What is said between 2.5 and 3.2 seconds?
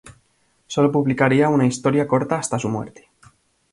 su muerte.